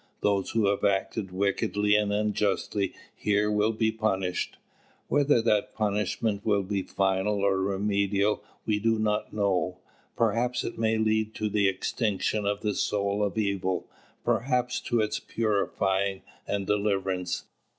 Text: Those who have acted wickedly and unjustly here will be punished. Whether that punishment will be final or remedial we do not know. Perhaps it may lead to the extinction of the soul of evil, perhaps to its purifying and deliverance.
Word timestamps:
Those 0.21 0.49
who 0.49 0.65
have 0.65 0.83
acted 0.83 1.29
wickedly 1.31 1.95
and 1.95 2.11
unjustly 2.11 2.95
here 3.15 3.51
will 3.51 3.71
be 3.71 3.91
punished. 3.91 4.57
Whether 5.09 5.43
that 5.43 5.75
punishment 5.75 6.43
will 6.43 6.63
be 6.63 6.81
final 6.81 7.39
or 7.41 7.59
remedial 7.61 8.43
we 8.65 8.79
do 8.79 8.97
not 8.97 9.31
know. 9.31 9.77
Perhaps 10.17 10.63
it 10.63 10.79
may 10.79 10.97
lead 10.97 11.35
to 11.35 11.49
the 11.49 11.67
extinction 11.67 12.47
of 12.47 12.61
the 12.61 12.73
soul 12.73 13.23
of 13.23 13.37
evil, 13.37 13.85
perhaps 14.25 14.79
to 14.79 15.01
its 15.01 15.19
purifying 15.19 16.23
and 16.47 16.65
deliverance. 16.65 17.43